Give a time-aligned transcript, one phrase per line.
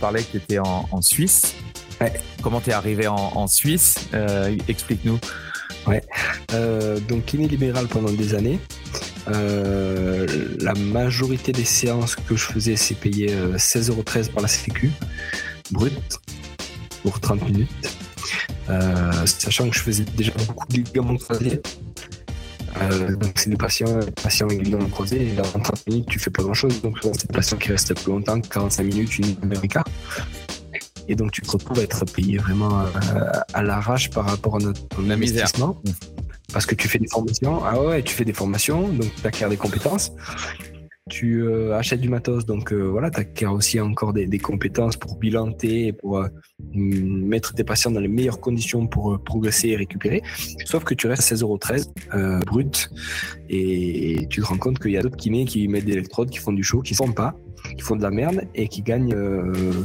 [0.00, 1.54] parlais que tu étais en, Suisse.
[2.42, 3.96] Comment tu es arrivé en, Suisse?
[4.68, 5.18] Explique-nous.
[5.86, 6.02] Ouais.
[7.08, 8.58] donc kiné libéral pendant des années.
[9.26, 14.90] la majorité des séances que je faisais, c'est payé 16,13€ par la Sécu,
[15.70, 15.92] brut,
[17.02, 17.70] pour 30 minutes.
[19.26, 21.60] sachant que je faisais déjà beaucoup de ligaments croisés.
[22.80, 26.30] Euh, donc c'est des patients, des patients ligaments croisés, et dans 30 minutes, tu fais
[26.30, 26.80] pas grand chose.
[26.82, 31.32] Donc c'est des patients qui restent plus longtemps, 45 minutes, une heure et Et donc
[31.32, 32.86] tu te retrouves à être payé vraiment euh,
[33.52, 35.80] à, l'arrache par rapport à notre investissement.
[36.52, 37.64] Parce que tu fais des formations.
[37.64, 40.10] Ah ouais, tu fais des formations, donc tu acquiers des compétences
[41.10, 45.16] tu euh, achètes du matos, donc euh, voilà, tu as aussi encore des, compétences pour
[45.16, 46.28] bilanter pour euh,
[46.72, 50.22] mettre tes patients dans les meilleures conditions pour progresser et récupérer.
[50.64, 52.90] Sauf que tu restes à 16,13€ brut
[53.50, 56.38] et tu te rends compte qu'il y a d'autres kinés qui mettent des électrodes, qui
[56.38, 57.34] font du show, qui ne font pas,
[57.76, 59.14] qui font de la merde et qui gagnent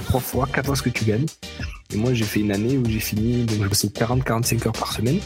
[0.05, 1.25] trois fois, quatre fois ce que tu gagnes.
[1.93, 4.93] Et moi, j'ai fait une année où j'ai fini, donc je bossais 40-45 heures par
[4.93, 5.19] semaine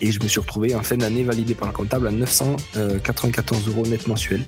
[0.00, 3.86] et je me suis retrouvé en fin d'année validé par le comptable à 994 euros
[3.86, 4.42] net mensuel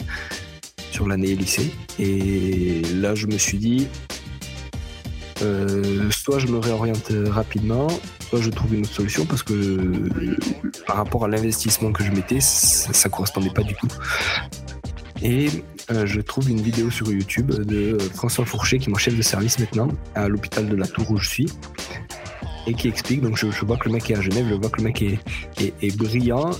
[0.90, 1.70] sur l'année lycée.
[1.98, 3.88] Et là, je me suis dit,
[5.42, 7.88] euh, soit je me réoriente rapidement,
[8.28, 9.78] soit je trouve une autre solution parce que
[10.86, 13.88] par rapport à l'investissement que je mettais, ça, ne correspondait pas du tout.
[15.22, 15.48] Et
[15.90, 19.22] euh, je trouve une vidéo sur YouTube de François Fourchet, qui est mon chef de
[19.22, 21.46] service maintenant, à l'hôpital de la Tour où je suis,
[22.66, 23.20] et qui explique.
[23.20, 25.96] Donc je, vois que le mec est à Genève, je vois que le mec est,
[25.96, 26.50] brillant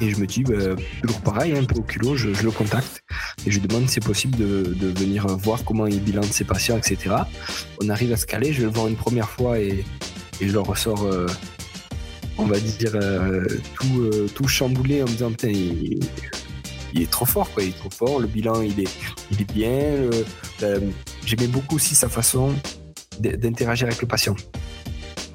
[0.00, 3.02] et je me dis, bah, toujours pareil, un peu au culot, je, le contacte
[3.46, 6.76] et je lui demande si c'est possible de, venir voir comment il bilane ses patients,
[6.76, 7.14] etc.
[7.82, 9.84] On arrive à se caler, je le voir une première fois et,
[10.40, 11.26] je le ressors, euh,
[12.36, 13.44] on va dire, euh,
[13.74, 16.00] tout, euh, tout chamboulé en me disant, putain, il,
[16.96, 18.88] est trop fort, quoi, il est trop fort, le bilan, il est,
[19.32, 20.10] il est bien.
[21.26, 22.54] J'aimais beaucoup aussi sa façon
[23.20, 24.36] d'interagir avec le patient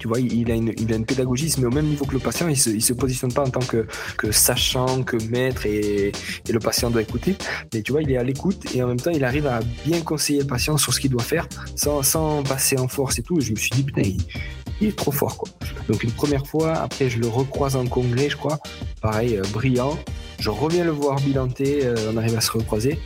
[0.04, 2.78] tu vois, il a, une, pédagogie, mais au même niveau que le patient, il se,
[2.78, 3.88] se positionne pas en tant que,
[4.32, 6.12] sachant, que maître et,
[6.50, 7.38] le patient doit écouter.
[7.74, 10.02] Mais tu vois, il est à l'écoute et en même temps, il arrive à bien
[10.02, 11.48] conseiller le patient sur ce qu'il doit faire
[11.78, 13.40] sans, passer en force et tout.
[13.40, 15.48] Je me suis dit, putain, il, est trop fort, quoi.
[15.88, 18.60] Donc une première fois, après, je le recroise en congrès, je crois.
[19.02, 19.98] Pareil, euh, brillant.
[20.38, 23.00] Je reviens le voir bilanter, euh, on arrive à se recroiser.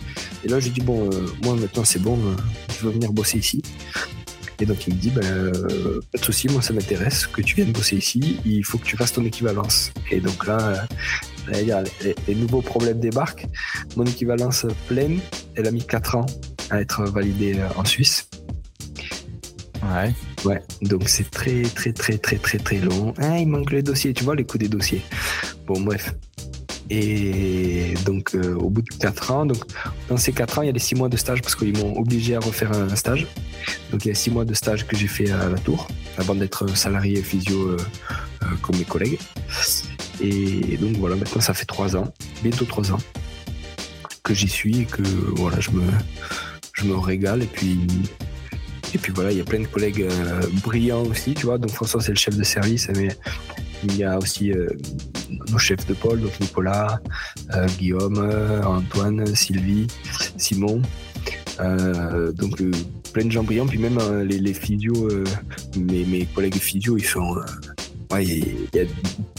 [0.44, 2.18] Et là, j'ai dit, bon, euh, moi maintenant, c'est bon,
[2.76, 3.62] je veux venir bosser ici.
[4.60, 7.56] Et donc il me dit, ben, euh, pas de souci, moi ça m'intéresse que tu
[7.56, 9.92] viennes bosser ici, il faut que tu fasses ton équivalence.
[10.10, 10.88] Et donc là,
[11.54, 11.84] euh,
[12.28, 13.48] les, nouveaux problèmes débarquent.
[13.96, 15.20] Mon équivalence pleine,
[15.56, 16.26] elle a mis 4 ans
[16.70, 18.30] à être validée euh, en Suisse.
[19.84, 20.14] Ouais.
[20.44, 23.14] Ouais, donc c'est très très très très très très long.
[23.18, 25.02] Ah, il manque les dossiers, tu vois les coûts des dossiers.
[25.66, 26.14] Bon, bref.
[26.90, 29.64] Et donc, euh, au bout de 4 ans, donc,
[30.08, 31.98] dans ces 4 ans, il y a les 6 mois de stage parce qu'ils m'ont
[31.98, 33.28] obligé à refaire un stage.
[33.92, 35.88] Donc, il y a 6 mois de stage que j'ai fait à la tour
[36.18, 37.78] avant d'être salarié physio euh,
[38.44, 39.20] euh, comme mes collègues.
[40.22, 43.00] Et donc, voilà, maintenant, ça fait 3 ans, bientôt 3 ans
[44.24, 45.04] que j'y suis et que
[45.36, 45.84] voilà, je me,
[46.74, 47.44] je me régale.
[47.44, 47.80] Et puis,
[48.94, 50.08] et puis voilà, il y a plein de collègues
[50.64, 51.58] brillants aussi, tu vois.
[51.58, 53.10] Donc, François, c'est le chef de service, mais
[53.84, 54.68] il y a aussi euh,
[55.50, 57.00] nos chefs de pôle, donc Nicolas,
[57.54, 58.20] euh, Guillaume,
[58.66, 59.88] Antoine, Sylvie,
[60.38, 60.82] Simon.
[61.60, 62.62] Euh, donc
[63.14, 64.56] plein de gens brillants, puis même les, les
[65.78, 67.36] mes, collègues physios, ils sont.
[68.20, 68.84] il y, a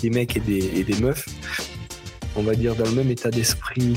[0.03, 1.27] des mecs et des, meufs,
[2.35, 3.95] on va dire dans le même état d'esprit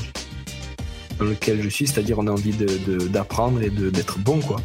[1.18, 2.54] dans lequel je suis, c'est-à-dire on a envie
[3.10, 4.60] d'apprendre de, et d'être bon, quoi.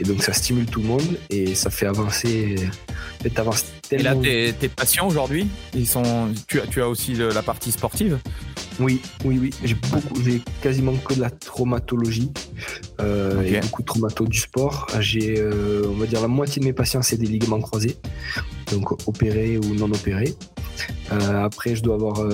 [0.00, 2.56] Et donc ça stimule tout le monde et ça fait avancer
[3.90, 6.32] et là, tes, tes patients aujourd'hui, ils sont.
[6.48, 8.18] Tu as, tu as aussi la partie sportive?
[8.80, 9.50] Oui, oui, oui.
[9.62, 12.32] J'ai beaucoup, j'ai quasiment que de la traumatologie
[13.00, 14.88] euh, et beaucoup de traumato du sport.
[15.00, 17.96] J'ai, euh, on va dire, la moitié de mes patients c'est des ligaments croisés,
[18.72, 20.34] donc opérés ou non opérés.
[21.12, 22.26] Euh, après, je dois avoir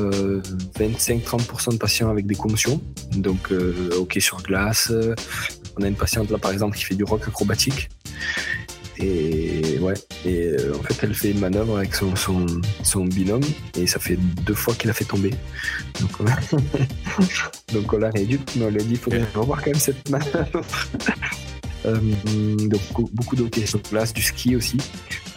[0.79, 2.81] 25-30% de patients avec des commotions,
[3.13, 3.53] donc
[3.99, 4.93] hockey sur glace.
[5.79, 7.91] On a une patiente là, par exemple, qui fait du rock acrobatique.
[8.99, 9.40] Et
[9.81, 9.95] ouais,
[10.25, 13.43] et euh, en fait, elle fait une manœuvre avec son, binôme
[13.77, 15.31] et ça fait deux fois qu'il a fait tomber.
[16.01, 16.11] Donc,
[17.73, 20.09] donc on l'a réduit, mais on lui a dit il faudrait revoir quand même cette
[20.09, 20.63] manœuvre.
[21.87, 21.97] Euh,
[22.69, 22.83] donc
[23.15, 24.77] beaucoup sur place, du ski aussi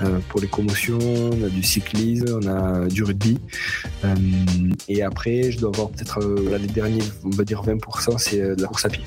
[0.02, 3.38] euh, pour les commotions, on a du cyclisme, on a du rugby.
[4.90, 6.20] et après, je dois avoir peut-être
[6.52, 9.06] l'année dernière, on va dire 20%, c'est de la course à pied.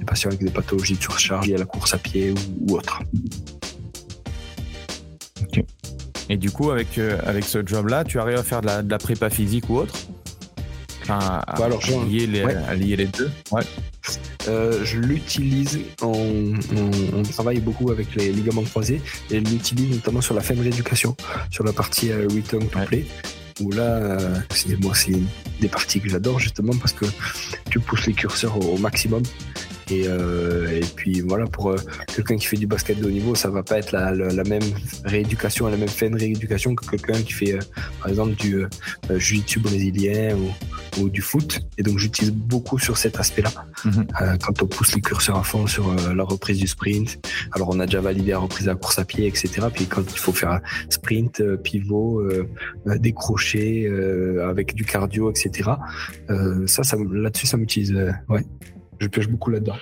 [0.00, 2.34] Des patients avec des pathologies de surcharge à la course à pied
[2.66, 3.02] ou autre.
[6.28, 8.90] Et du coup, avec, euh, avec ce job-là, tu arrives à faire de la, de
[8.90, 9.94] la prépa physique ou autre
[11.02, 11.68] Enfin, à,
[12.08, 13.60] lier les, lier les, deux ouais.
[14.46, 16.54] je l'utilise, on,
[17.30, 21.14] travaille beaucoup avec les ligaments croisés et je l'utilise notamment sur la fin de rééducation,
[21.50, 23.04] sur la partie return to play
[23.60, 24.16] où là,
[24.48, 25.12] c'est moi, c'est
[25.60, 27.04] des parties que j'adore justement parce que
[27.68, 29.22] tu pousses les curseurs au maximum
[29.90, 31.76] et, euh, et puis voilà, pour euh,
[32.14, 34.62] quelqu'un qui fait du basket de haut niveau, ça va pas être la, la, même
[35.04, 37.60] rééducation, la même fin de rééducation que quelqu'un qui fait, euh,
[38.00, 38.68] par exemple, du euh,
[39.10, 41.60] jiu-jitsu brésilien ou, ou, du foot.
[41.76, 43.50] Et donc, j'utilise beaucoup sur cet aspect-là.
[43.84, 44.06] Mhm.
[44.42, 47.18] quand on pousse les curseurs à fond sur la reprise du sprint.
[47.52, 49.66] Alors, on a déjà validé la reprise de la course à pied, etc.
[49.74, 52.22] Puis quand il faut faire sprint, pivot,
[52.86, 53.86] décrocher
[54.42, 55.72] avec du cardio, etc.
[56.66, 57.92] ça, ça là-dessus, ça m'utilise.
[58.28, 58.44] ouais.
[59.04, 59.76] Je pêche beaucoup là-dedans.